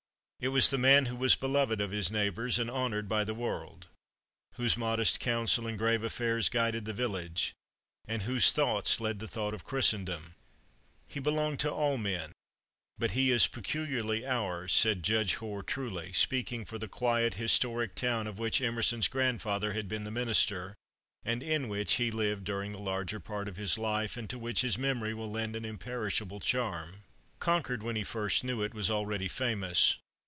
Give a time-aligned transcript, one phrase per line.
[0.43, 3.89] It was the man who was beloved of his neighbors and honored by the world,
[4.55, 7.53] whose modest counsel in grave affairs guided the village,
[8.07, 10.33] and whose thought led the thought of Christendom.
[11.07, 12.31] "He belonged to all men,
[12.97, 18.25] but he is peculiarly ours," said Judge Hoar truly, speaking for the quiet historic town
[18.25, 20.73] of which Emerson's grandfather had been the minister,
[21.23, 24.61] and in which he lived during the larger part of his life, and to which
[24.61, 27.03] his memory will lend an imperishable charm.
[27.37, 29.97] Concord when he first knew it was already famous.